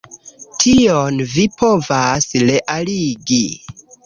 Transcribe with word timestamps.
Tion 0.63 1.19
vi 1.33 1.45
povas 1.59 2.27
realigi. 2.47 3.41